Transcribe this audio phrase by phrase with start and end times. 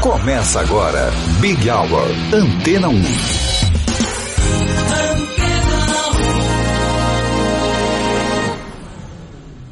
[0.00, 3.02] Começa agora, Big Hour, Antena 1.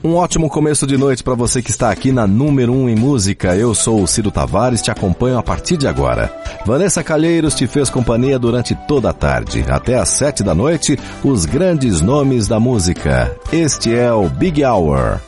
[0.04, 2.94] Um ótimo começo de noite para você que está aqui na número 1 um em
[2.94, 3.56] música.
[3.56, 6.30] Eu sou o Ciro Tavares, te acompanho a partir de agora.
[6.66, 9.64] Vanessa Calheiros te fez companhia durante toda a tarde.
[9.66, 13.34] Até às 7 da noite, os grandes nomes da música.
[13.50, 15.20] Este é o Big Hour.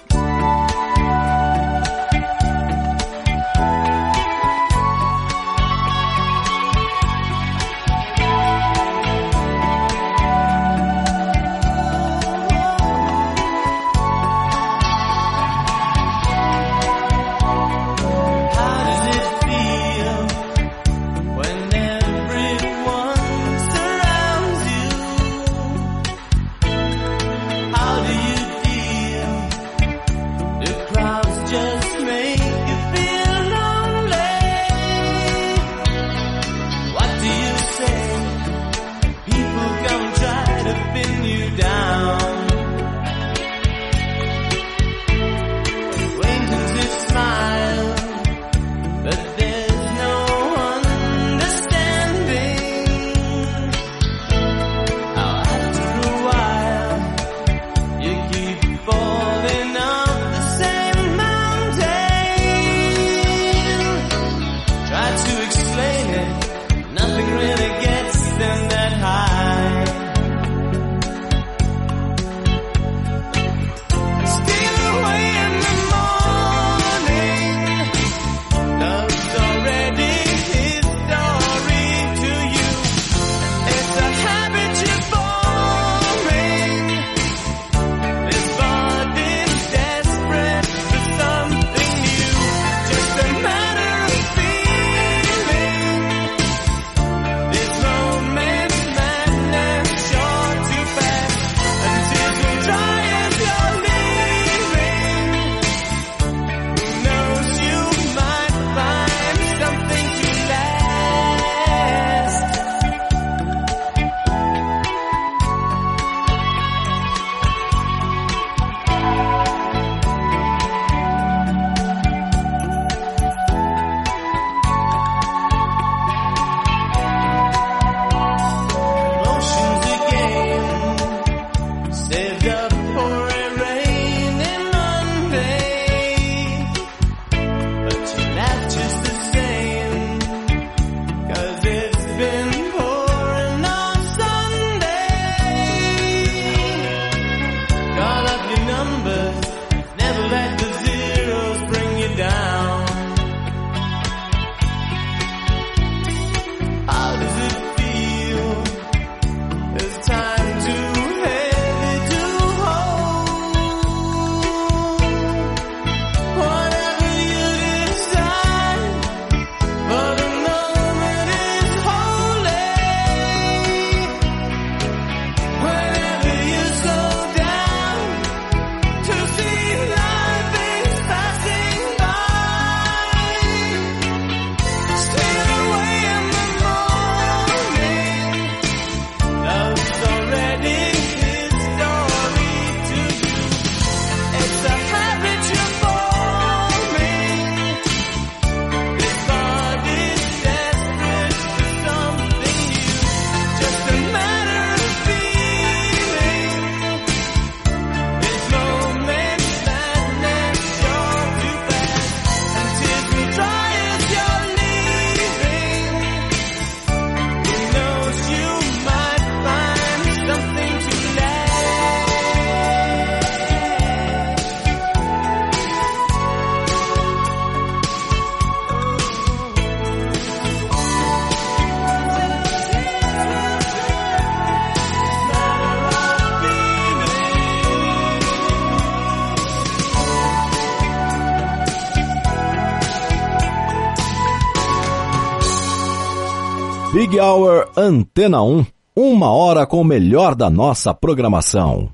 [248.20, 251.88] Antena 1, uma hora com o melhor da nossa programação.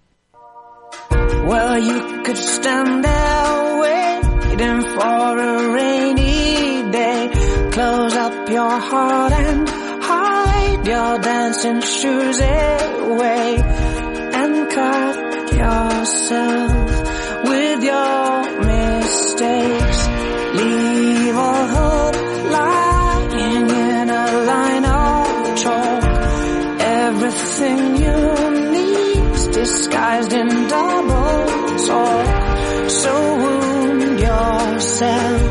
[1.47, 7.31] Well, you could stand there waiting for a rainy day.
[7.71, 9.69] Close up your heart and
[10.03, 13.59] hide your dancing shoes away.
[14.35, 16.73] And cut yourself
[17.45, 19.86] with your mistakes.
[30.77, 35.46] Troubles, or So wound yourself.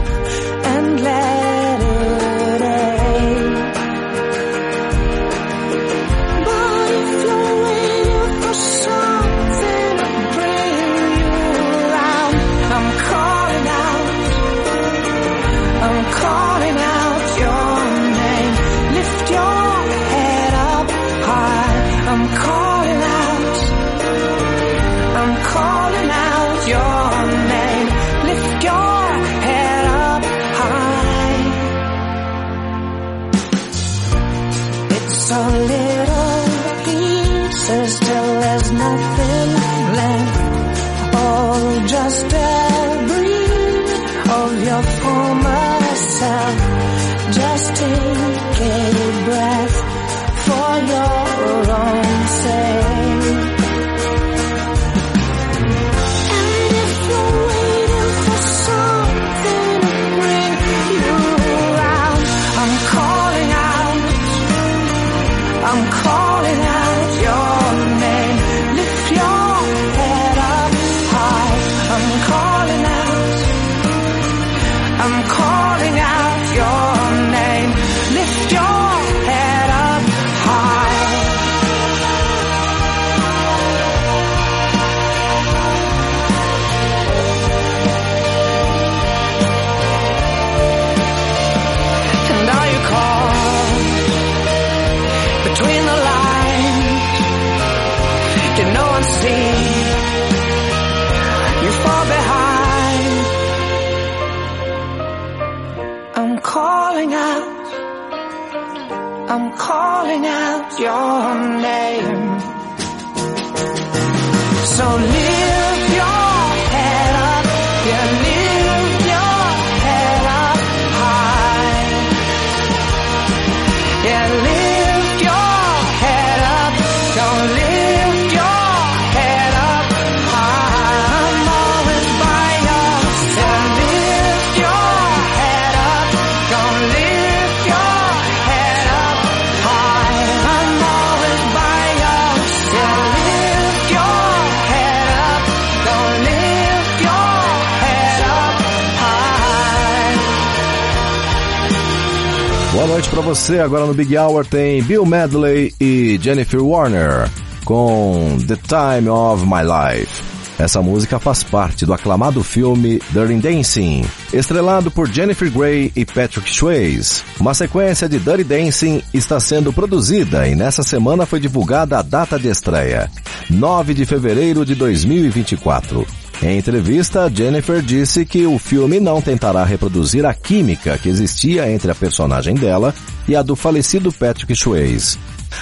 [152.95, 153.59] Noite para você.
[153.59, 157.29] Agora no Big Hour tem Bill Medley e Jennifer Warner
[157.65, 160.23] com The Time of My Life.
[160.57, 166.49] Essa música faz parte do aclamado filme Dirty Dancing, estrelado por Jennifer Grey e Patrick
[166.49, 167.21] Swayze.
[167.37, 172.39] Uma sequência de Dirty Dancing está sendo produzida e nessa semana foi divulgada a data
[172.39, 173.11] de estreia,
[173.49, 176.07] 9 de fevereiro de 2024.
[176.41, 181.89] Em entrevista, Jennifer disse que o filme não tentará reproduzir a química que existia entre
[181.89, 182.93] a personagem dela
[183.27, 185.17] e a do falecido Patrick Swayze.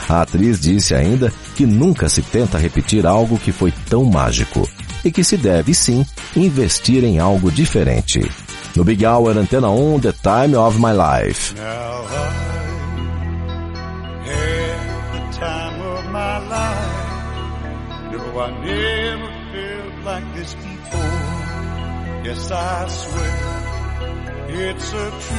[0.10, 4.68] A atriz disse ainda que nunca se tenta repetir algo que foi tão mágico
[5.06, 6.06] e que se deve sim
[6.36, 8.30] investir em algo diferente.
[8.76, 11.54] No Big Hour Antena 1, The Time of My Life.
[20.04, 21.00] Like this before.
[22.26, 23.54] Yes, I swear
[24.50, 25.34] it's a truth,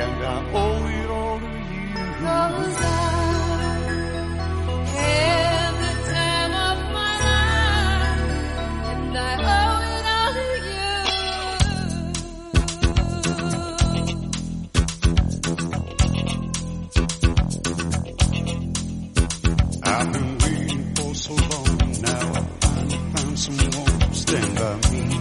[0.00, 1.94] and I owe it all to you.
[2.20, 3.12] Cause I
[24.62, 25.11] me.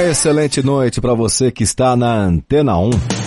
[0.00, 3.19] Uma excelente noite para você que está na Antena 1.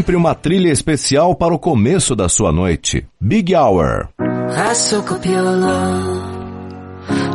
[0.00, 3.06] Sempre uma trilha especial para o começo da sua noite.
[3.20, 4.08] Big Hour.
[4.18, 6.40] I soak up your love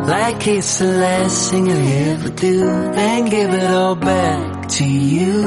[0.08, 5.44] like it's the last thing I ever do, then give it all back to you.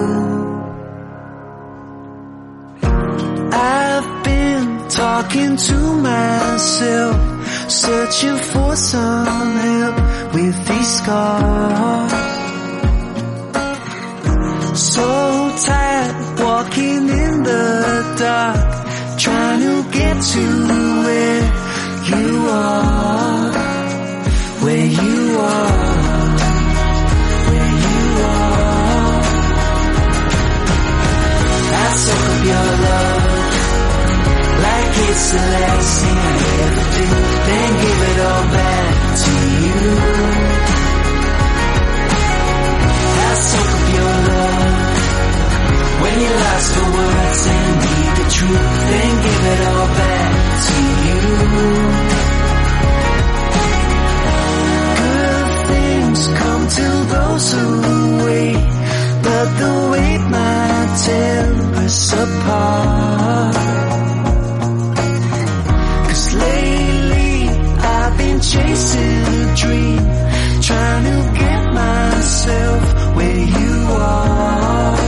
[3.53, 7.17] I've been talking to myself,
[7.69, 12.13] searching for some help with these scars.
[14.79, 16.28] So tired
[16.59, 17.67] walking in the
[18.19, 20.45] dark, trying to get to
[21.05, 21.43] where
[22.11, 23.53] you are,
[24.65, 25.89] where you are.
[27.49, 29.21] Where you are.
[31.83, 33.25] I soak up your love
[34.67, 37.07] like it's the last thing I ever do.
[37.49, 40.38] Then give it all back to you.
[46.19, 50.33] realize the words and need the truth, then give it all back
[50.67, 50.77] to
[51.07, 51.21] you.
[55.03, 57.67] Good things come to those who
[58.27, 58.65] wait,
[59.27, 61.45] but the wait might tear
[61.85, 63.55] us apart.
[66.09, 67.33] Cause lately
[67.95, 70.03] I've been chasing a dream,
[70.69, 72.83] trying to get myself
[73.17, 75.08] where you are.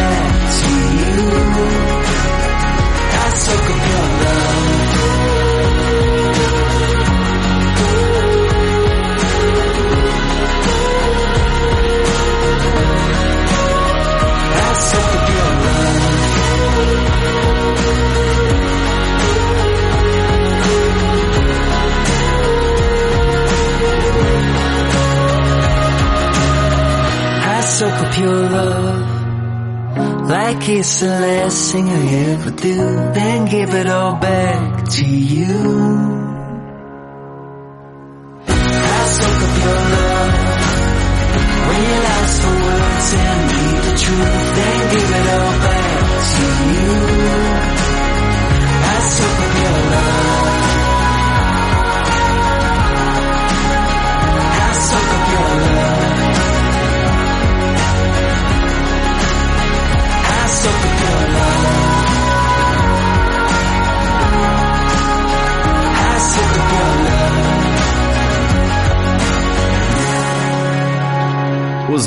[30.81, 32.75] It's the last thing I ever do,
[33.13, 36.30] then give it all back to you.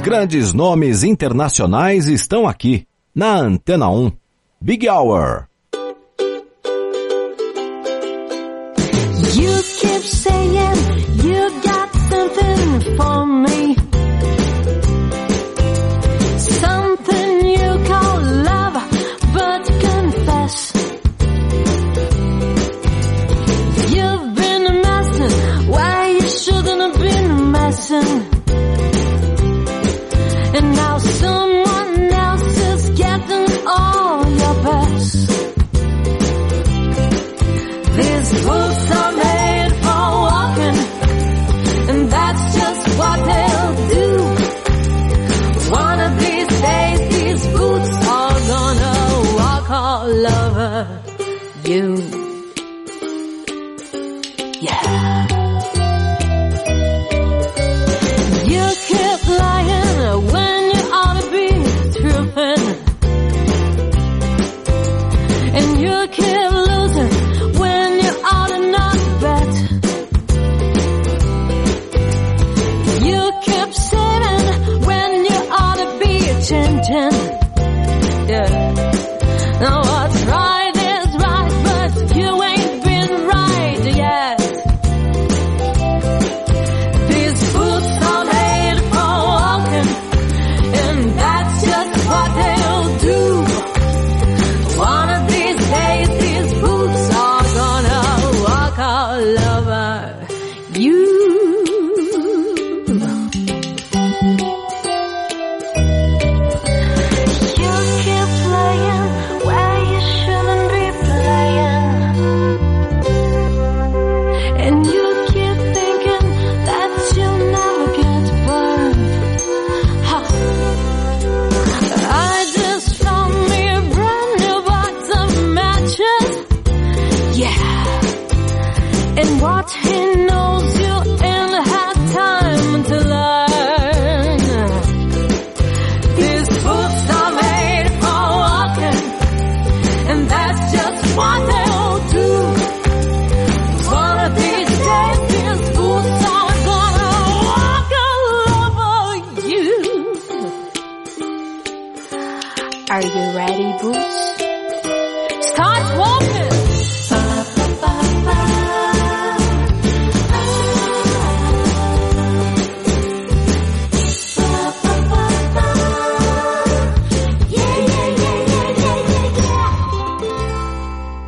[0.04, 4.12] grandes nomes internacionais estão aqui, na Antena 1.
[4.60, 5.48] Big Hour.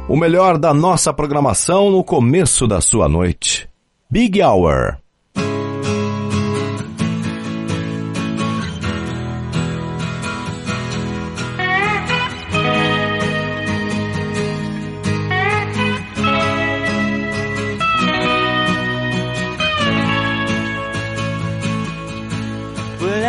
[0.09, 3.69] O melhor da nossa programação no começo da sua noite.
[4.11, 4.97] Big Hour.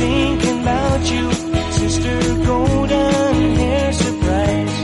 [0.00, 1.24] Thinking about you,
[1.80, 4.76] sister golden hair surprise.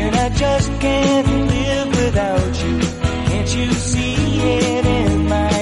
[0.00, 2.76] And I just can't live without you.
[3.28, 4.16] Can't you see
[4.58, 5.53] it in my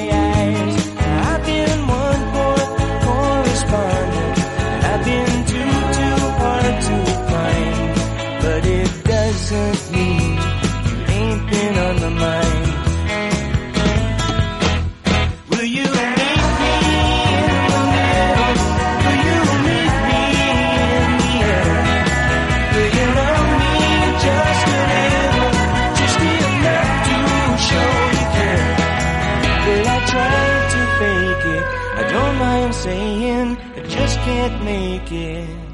[30.12, 31.64] Try to fake it?
[31.96, 35.71] I don't mind saying I just can't make it.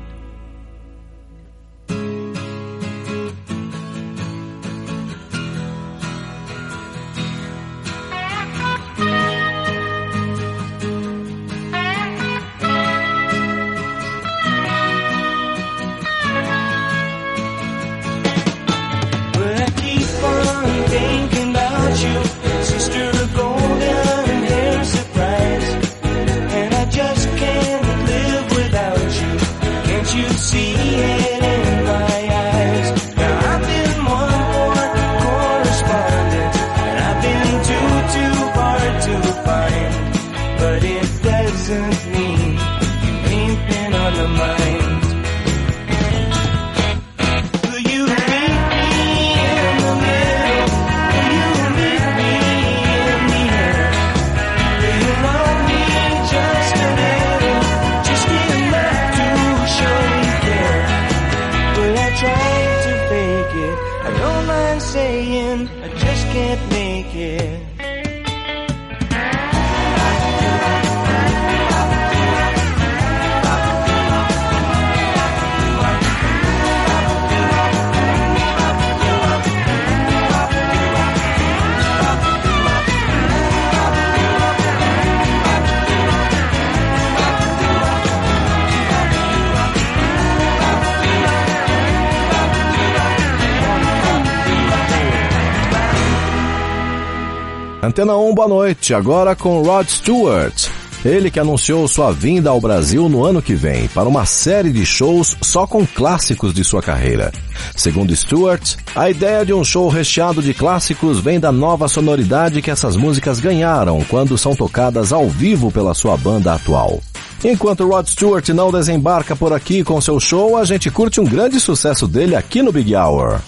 [97.99, 98.95] Antena 1, boa noite.
[98.95, 100.69] Agora com Rod Stewart.
[101.05, 104.87] Ele que anunciou sua vinda ao Brasil no ano que vem para uma série de
[104.87, 107.33] shows só com clássicos de sua carreira.
[107.75, 112.71] Segundo Stewart, a ideia de um show recheado de clássicos vem da nova sonoridade que
[112.71, 117.01] essas músicas ganharam quando são tocadas ao vivo pela sua banda atual.
[117.43, 121.59] Enquanto Rod Stewart não desembarca por aqui com seu show, a gente curte um grande
[121.59, 123.41] sucesso dele aqui no Big Hour.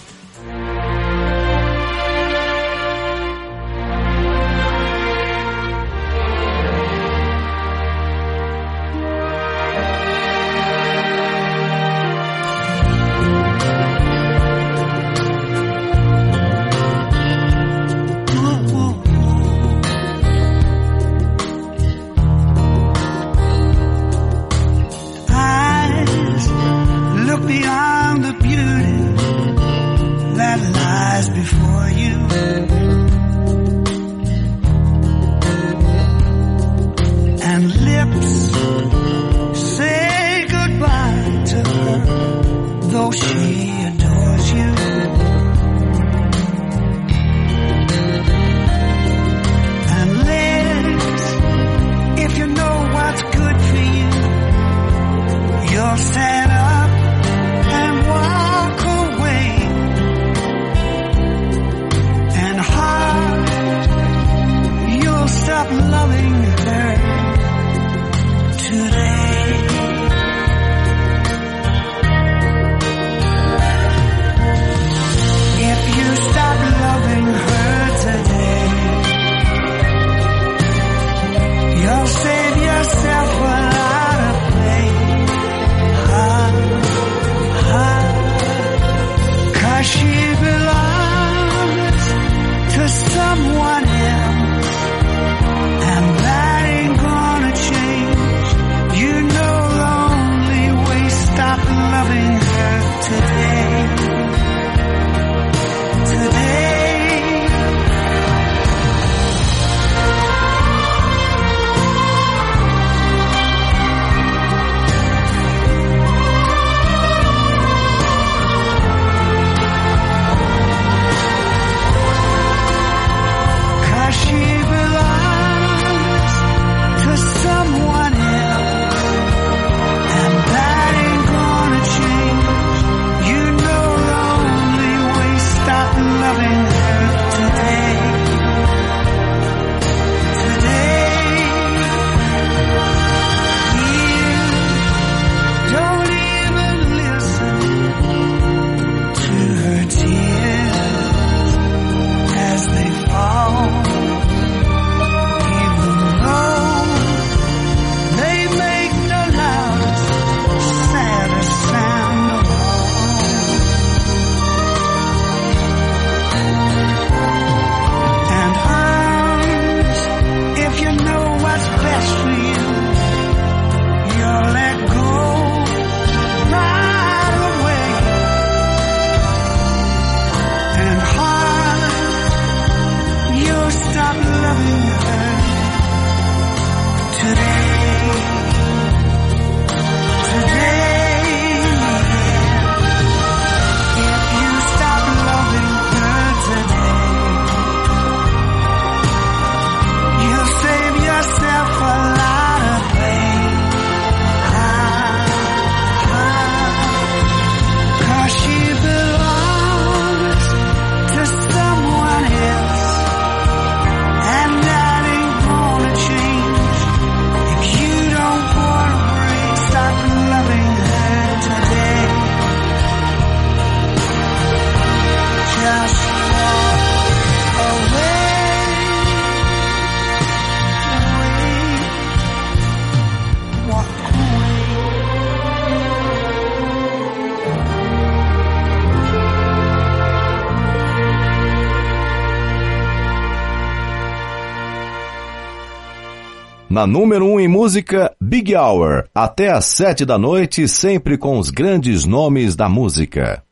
[246.80, 251.38] na número 1 um em música, Big Hour, até às 7 da noite, sempre com
[251.38, 253.42] os grandes nomes da música.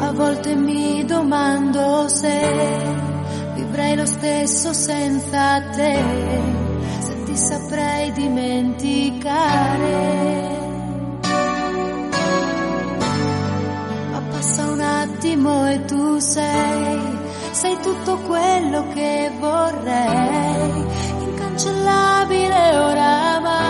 [0.00, 2.28] A volte mi domando se
[3.56, 6.75] vivrai lo stesso senza te.
[7.36, 9.24] saprei dimenticare.
[14.10, 17.18] Ma passa un attimo e tu sei,
[17.50, 20.84] sei tutto quello che vorrei,
[21.20, 23.64] incancellabile oramai.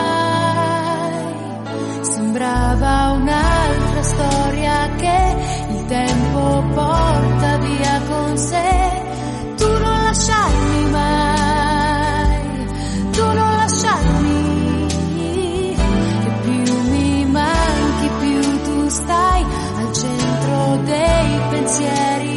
[2.02, 5.36] Sembrava un'altra storia che
[5.70, 8.90] il tempo porta via con sé,
[9.56, 11.35] tu non lasciarmi mai.
[19.06, 22.35] stai al centro dei pensieri.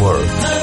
[0.00, 0.57] Hour.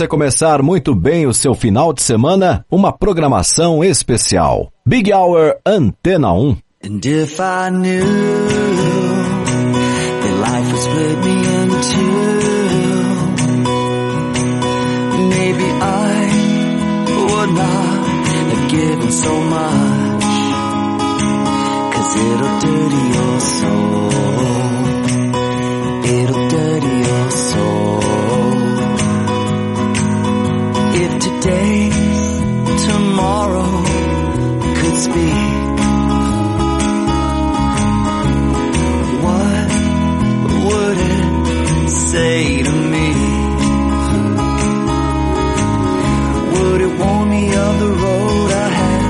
[0.00, 4.72] Você começar muito bem o seu final de semana, uma programação especial.
[4.86, 6.56] Big Hour Antena 1.
[6.82, 8.02] And if I knew
[10.22, 12.30] that life split me in two,
[15.28, 16.30] maybe I
[17.28, 18.08] would not
[18.48, 20.24] have given so much.
[21.92, 24.29] Cause it'll dirty your soul.
[35.00, 35.34] Speak.
[39.26, 39.70] What
[40.66, 43.08] would it say to me?
[46.52, 49.04] Would it warn me of the road ahead?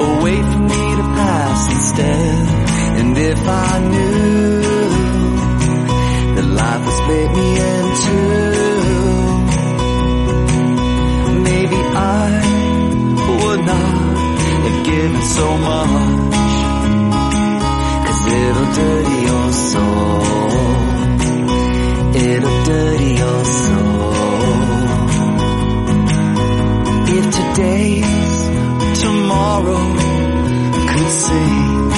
[0.00, 2.48] A way for me to pass instead?
[3.00, 4.60] And if I knew
[6.34, 8.29] that life would split me in two,
[15.40, 16.54] so much.
[18.06, 20.20] Cause it'll dirty your soul.
[22.26, 24.12] It'll dirty your soul.
[27.16, 28.24] If today's
[29.04, 29.82] tomorrow
[30.90, 31.88] could sing,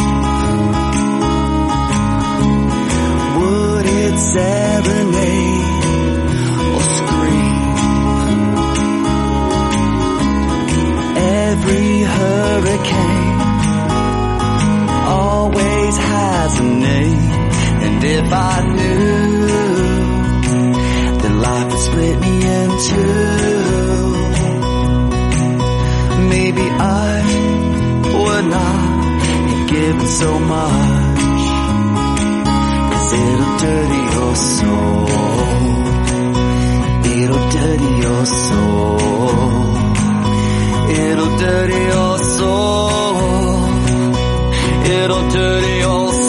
[3.39, 5.81] would it serenade
[6.75, 7.59] or scream?
[11.45, 13.22] Every hurricane
[16.51, 17.19] name.
[17.85, 19.47] And if I knew
[21.23, 23.63] that life would split me in two,
[26.29, 27.23] maybe I
[28.05, 28.77] would not
[29.49, 31.45] have given so much.
[32.93, 35.07] Cause it'll dirty your soul.
[37.23, 38.99] It'll dirty your soul.
[40.91, 42.91] It'll dirty your soul.
[44.85, 46.22] It'll dirty your soul.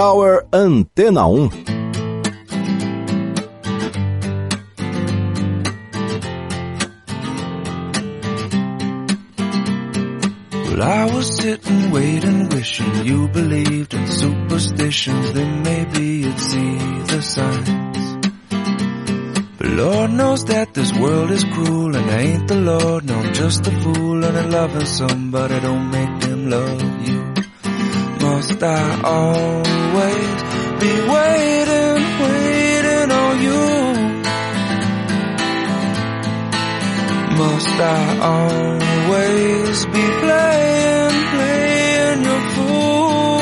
[0.00, 1.50] Hour Antena 1.
[10.64, 15.32] Well, I was sitting, waiting, wishing you believed in superstitions.
[15.34, 16.78] Then maybe you'd see
[17.12, 18.28] the signs.
[19.58, 23.04] But Lord knows that this world is cruel, and I ain't the Lord.
[23.04, 27.19] No, I'm just a fool, and I'm loving somebody don't make them love you.
[28.40, 30.38] Must I always
[30.80, 33.64] be waiting, waiting on you?
[37.36, 43.40] Must I always be playing, playing your fool?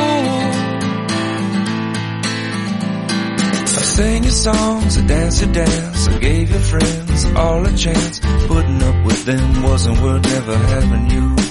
[3.71, 8.19] I sang your songs, I danced your dance, I gave your friends all a chance.
[8.49, 11.49] Putting up with them wasn't worth never having you.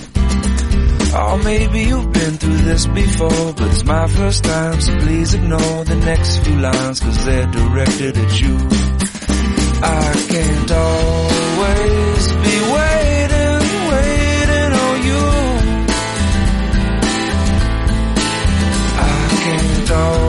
[1.13, 5.83] Oh, maybe you've been through this before, but it's my first time, so please ignore
[5.85, 8.57] the next few lines, cause they're directed at you.
[9.79, 13.59] I can't always be waiting,
[13.91, 15.23] waiting on you.
[18.99, 20.26] I can't always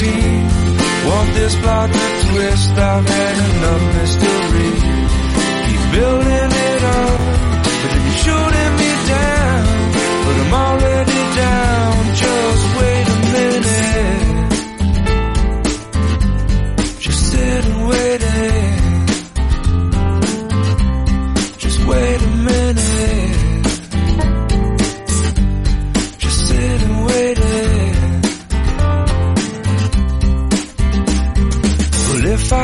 [0.00, 0.48] routine.
[1.06, 2.70] Want this plot to twist?
[2.70, 4.70] I've had enough mystery.
[5.66, 6.49] Keep building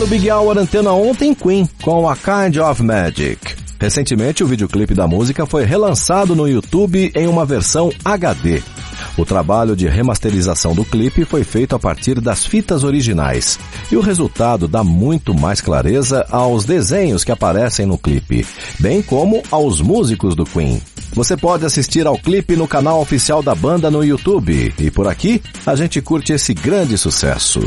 [0.00, 3.38] no Big Hour Antena 1 tem Queen com A Kind of Magic.
[3.78, 8.62] Recentemente, o videoclipe da música foi relançado no YouTube em uma versão HD.
[9.18, 13.58] O trabalho de remasterização do clipe foi feito a partir das fitas originais,
[13.92, 18.46] e o resultado dá muito mais clareza aos desenhos que aparecem no clipe,
[18.78, 20.80] bem como aos músicos do Queen.
[21.12, 25.42] Você pode assistir ao clipe no canal oficial da banda no YouTube, e por aqui
[25.66, 27.60] a gente curte esse grande sucesso.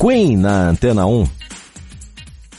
[0.00, 1.35] Queen na Antena 1.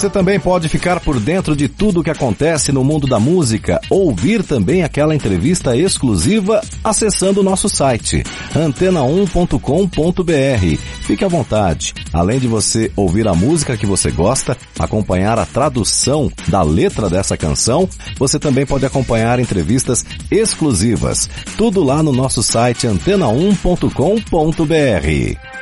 [0.00, 3.78] Você também pode ficar por dentro de tudo o que acontece no mundo da música,
[3.90, 8.24] ouvir também aquela entrevista exclusiva acessando o nosso site
[8.54, 10.82] antena1.com.br.
[11.02, 11.92] Fique à vontade.
[12.14, 17.36] Além de você ouvir a música que você gosta, acompanhar a tradução da letra dessa
[17.36, 17.86] canção,
[18.18, 21.28] você também pode acompanhar entrevistas exclusivas.
[21.58, 25.59] Tudo lá no nosso site antena1.com.br.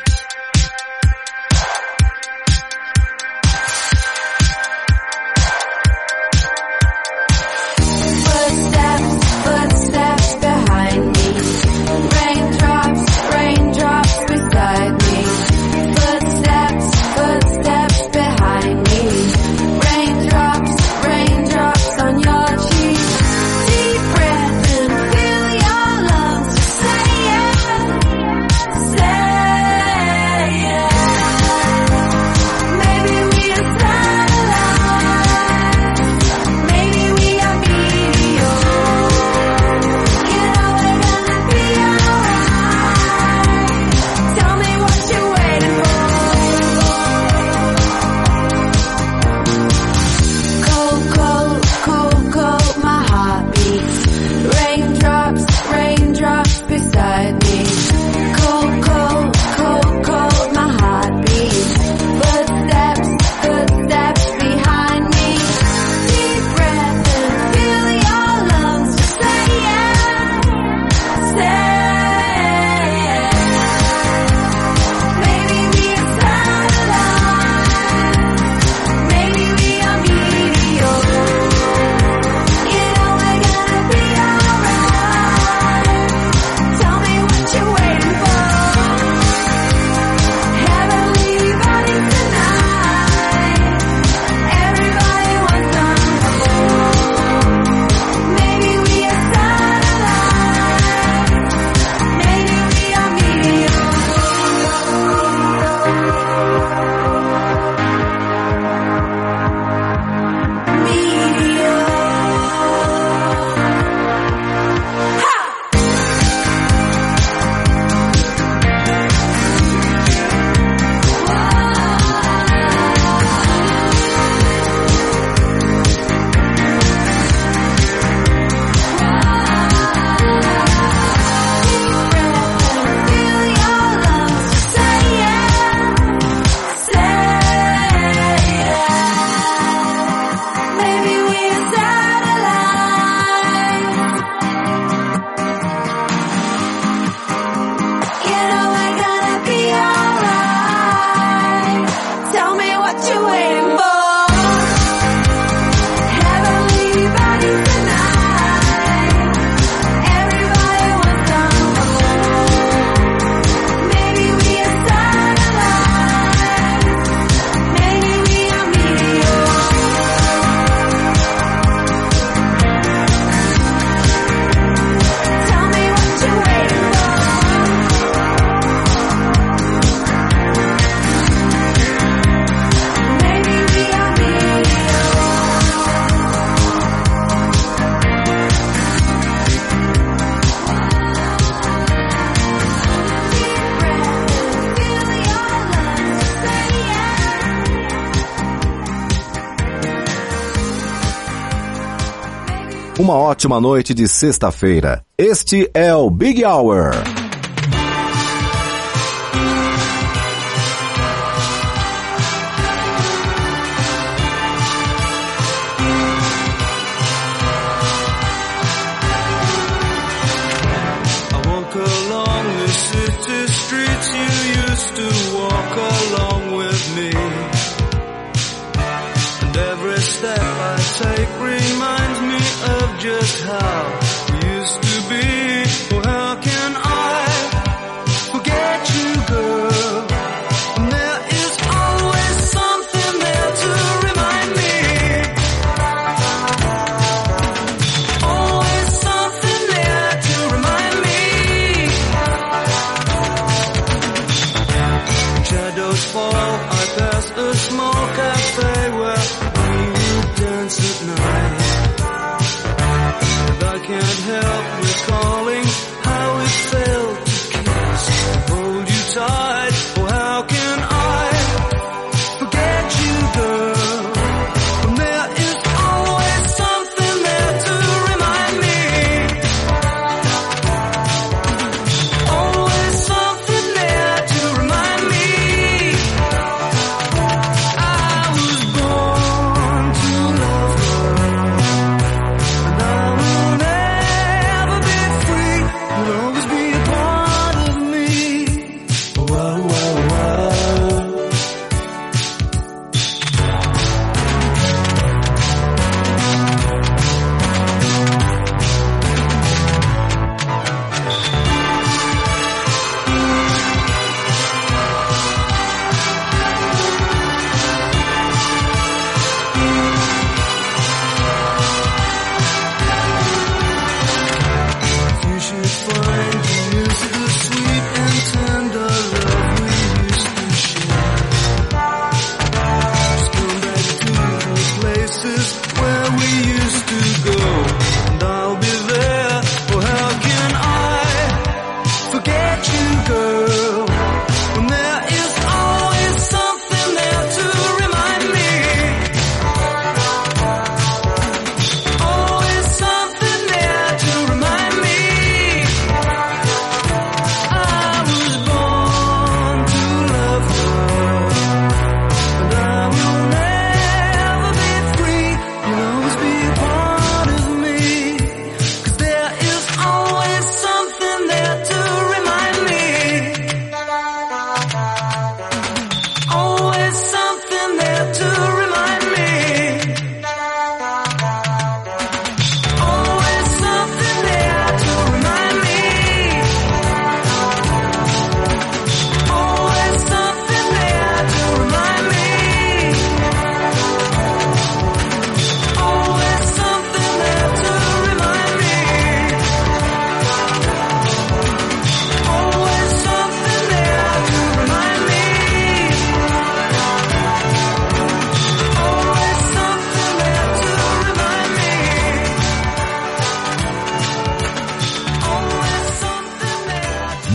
[203.08, 205.02] uma ótima noite de sexta-feira.
[205.16, 207.17] Este é o Big Hour.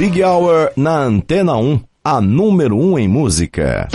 [0.04, 3.88] Big Hour na Antena 1, a número 1 em música.